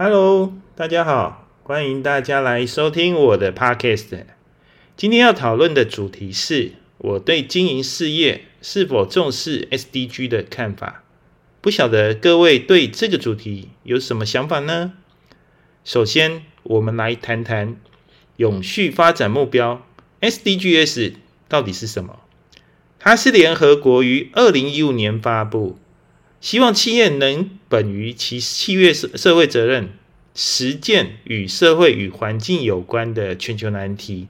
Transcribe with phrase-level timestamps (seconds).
[0.00, 4.26] Hello，大家好，欢迎大家来收听我的 Podcast。
[4.96, 11.02] 今天要讨论的主题是我对经营事业是否重视 SDG 的看法。
[11.60, 14.92] 不晓得各位对这个主题有什么想法呢？
[15.84, 17.74] 首先，我们来谈谈
[18.36, 19.84] 永续发展目标
[20.20, 21.14] SDGs
[21.48, 22.20] 到底是什么？
[23.00, 25.76] 它是联合国于二零一五年发布。
[26.40, 29.90] 希望企业能本于其企业社社会责任，
[30.34, 34.28] 实践与社会与环境有关的全球难题，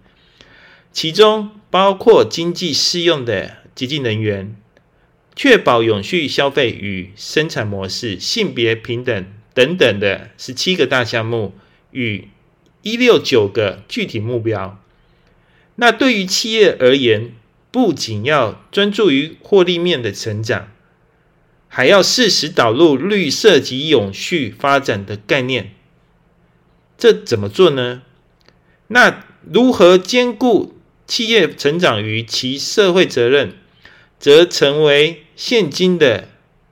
[0.91, 4.57] 其中包括经济适用的洁净能源、
[5.37, 11.53] 确保永续消费与生产模式、性别平等等等的十七个大项目
[11.91, 12.29] 与
[12.81, 14.83] 一六九个具体目标。
[15.77, 17.33] 那对于企业而言，
[17.71, 20.71] 不仅要专注于获利面的成长。
[21.69, 25.75] 还要适时导入绿色及永续发展的概念，
[26.97, 28.03] 这怎么做呢？
[28.89, 30.75] 那如何兼顾
[31.07, 33.55] 企业成长与其社会责任，
[34.19, 36.29] 则成为现今的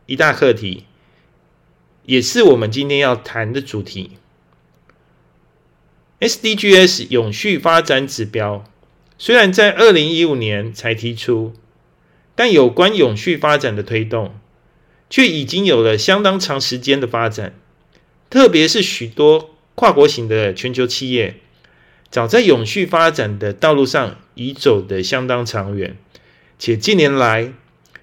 [0.07, 0.85] 一大课题，
[2.05, 4.13] 也是我们今天要谈的主题。
[6.19, 8.65] SDGs 永续发展指标
[9.19, 11.55] 虽然在二零一五年才提出，
[12.35, 14.35] 但有关永续发展的推动。
[15.09, 17.55] 却已经有了相当长时间的发展，
[18.29, 21.41] 特别是许多跨国型的全球企业，
[22.11, 25.97] 早在永续发展的道路上已走得相当长远。
[26.59, 27.53] 且近年来，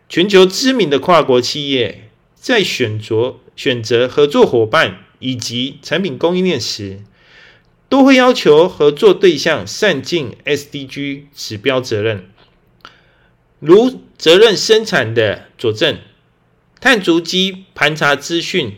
[0.08, 7.02] 全球知名的跨国企业在选择选择合作伙伴以及产品供应链时，
[7.90, 12.30] 都会要求合作对象善尽 SDG 指标责任，
[13.60, 15.98] 如责任生产的佐证。
[16.84, 18.76] 碳足迹盘查资讯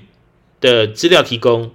[0.61, 1.71] 的资料提供，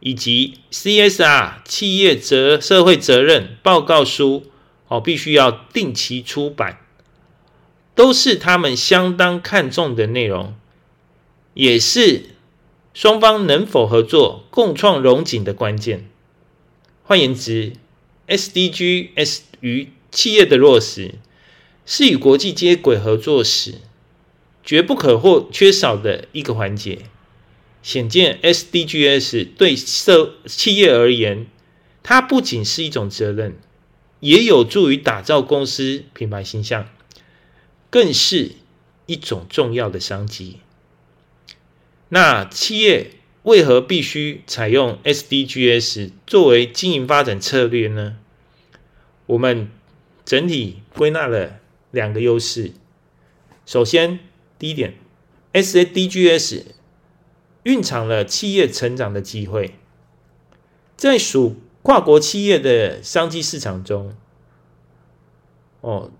[0.00, 4.46] 以及 CSR 企业责社会责任报告书
[4.86, 6.78] 哦，必须要定期出版，
[7.94, 10.54] 都是他们相当看重的内容，
[11.52, 12.30] 也是
[12.94, 16.08] 双方能否合作共创荣景的关键。
[17.02, 17.74] 换言之
[18.26, 21.16] ，SDGs 与企业的落实，
[21.84, 23.74] 是与国际接轨合作时。
[24.68, 27.06] 绝不可或缺少的一个环节。
[27.82, 31.46] 显见 SDGs 对社企业而言，
[32.02, 33.56] 它不仅是一种责任，
[34.20, 36.86] 也有助于打造公司品牌形象，
[37.88, 38.56] 更是
[39.06, 40.58] 一种重要的商机。
[42.10, 43.12] 那企业
[43.44, 48.18] 为何必须采用 SDGs 作为经营发展策略呢？
[49.24, 49.70] 我们
[50.26, 51.58] 整体归纳了
[51.90, 52.72] 两个优势。
[53.64, 54.18] 首先，
[54.58, 54.94] 第一点
[55.52, 56.62] ，SDGs
[57.62, 59.74] 蕴藏了企业成长的机会，
[60.96, 64.14] 在属跨国企业的商机市场中，
[65.80, 66.10] 哦，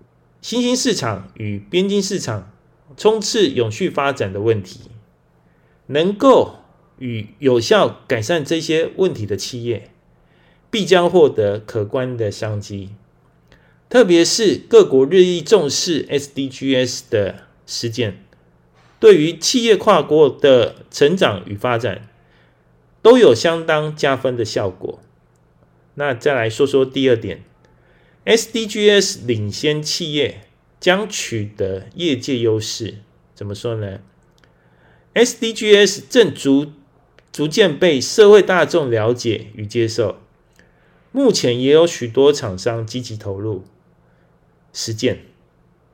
[0.41, 2.51] 新兴市场与边境市场
[2.95, 4.89] 冲刺永续发展的问题，
[5.87, 6.59] 能够
[6.97, 9.91] 与有效改善这些问题的企业，
[10.69, 12.91] 必将获得可观的商机。
[13.89, 18.23] 特别是各国日益重视 SDGs 的实践。
[18.99, 22.09] 对于企业跨国的成长与发展，
[23.01, 24.99] 都有相当加分的效果。
[25.95, 27.43] 那再来说说第二点
[28.25, 30.41] ，SDGs 领先企业
[30.79, 32.95] 将取得业界优势。
[33.33, 33.99] 怎么说呢
[35.13, 36.73] ？SDGs 正逐
[37.31, 40.17] 逐渐被社会大众了解与接受，
[41.13, 43.63] 目前也有许多厂商积极投入
[44.73, 45.19] 实践，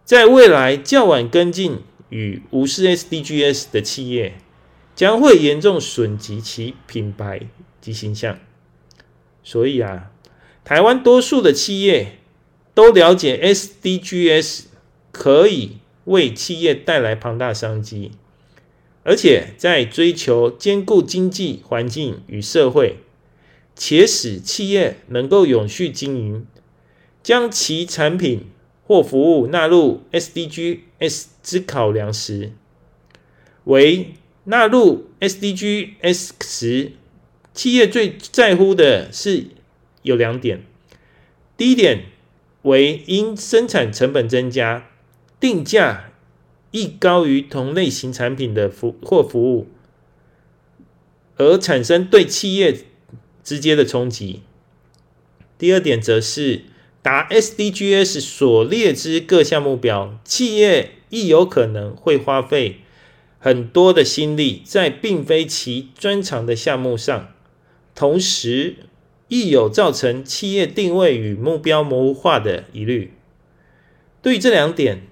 [0.04, 1.82] 在未来较晚跟进。
[2.16, 4.36] 与无视 SDGs 的企业
[4.96, 7.42] 将会严重损及其品牌
[7.82, 8.40] 及形象。
[9.44, 10.12] 所以啊，
[10.64, 12.20] 台湾多数的企业
[12.74, 14.62] 都了解 SDGs
[15.12, 18.12] 可以为企业带来庞大商机，
[19.04, 23.00] 而且在追求兼顾经济环境与社会，
[23.76, 26.48] 且使企业能够永续经营，
[27.22, 28.46] 将其产品。
[28.88, 32.52] 或服务纳入 SDG S 之考量时，
[33.66, 34.14] 为
[34.46, 36.94] 纳入 SDGs 时，
[37.54, 39.48] 企业最在乎的是
[40.04, 40.64] 有两点。
[41.58, 42.06] 第一点
[42.62, 44.90] 为因生产成本增加，
[45.40, 46.12] 定价
[46.72, 49.68] 亦高于同类型产品的服或服务，
[51.38, 52.86] 而产生对企业
[53.44, 54.42] 直接的冲击。
[55.58, 56.64] 第二点则是。
[57.06, 62.78] 达 SDGs 所列之各项目标，企业亦有可能会花费
[63.38, 67.32] 很多的心力在并非其专长的项目上，
[67.94, 68.78] 同时
[69.28, 73.14] 亦有造成企业定位与目标模糊化的疑虑。
[74.24, 75.04] 对于这两点，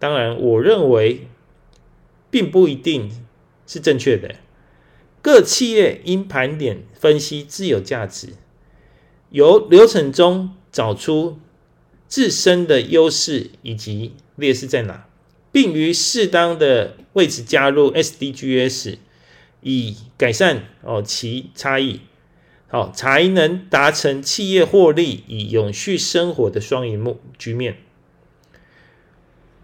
[0.00, 1.28] 当然我认为
[2.28, 3.08] 并不一定
[3.68, 4.34] 是正确的。
[5.22, 8.30] 各企业应盘点分析自有价值，
[9.30, 11.38] 由流程中找出
[12.08, 15.06] 自身的优势以及劣势在哪，
[15.52, 18.96] 并于适当的位置加入 SDGs，
[19.62, 22.00] 以改善哦其差异，
[22.66, 27.78] 好才能达成企业获利与永续生活的双赢目局面。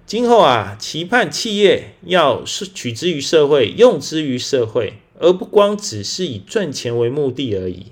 [0.07, 4.95] 今后啊，期盼企业要取之于社会，用之于社会。
[5.23, 7.89] 而不光只是以赚钱为目的而已，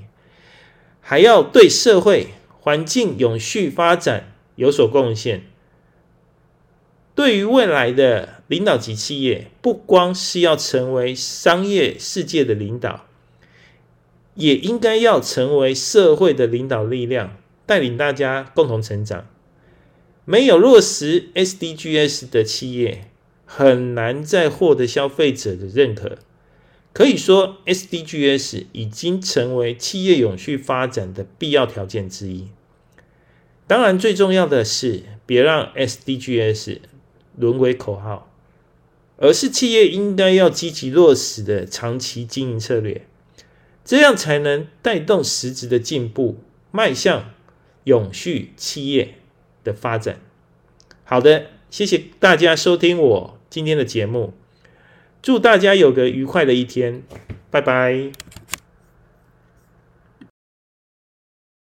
[1.02, 2.28] 还要对社会
[2.68, 5.46] 环境永续发展有所贡献。
[7.14, 13.06] 对于未来的领导级企业，不光是要成为商业世界的领导，
[14.34, 19.26] 也应该要成为社会的领导力量，带领大家共同成长。
[20.26, 23.06] 没有落实 SDGs 的企业，
[23.46, 26.18] 很难再获得消费者的认可。
[26.98, 32.48] 可以说，SDGs 已经成为企业永续发展的必要条件之一。
[33.68, 36.80] 当然，最重要的是别让 SDGs
[37.36, 38.28] 沦为口号，
[39.16, 43.06] 而是企业应该要积极落实的长期经营策略，
[43.84, 46.38] 这样才能带动实质的进步，
[46.72, 47.32] 迈向
[47.84, 49.14] 永续企业
[49.62, 50.18] 的发展。
[51.04, 54.34] 好的，谢谢大家收听我今天的节目。
[55.20, 57.02] 祝大家有个愉快的一天，
[57.50, 58.10] 拜拜。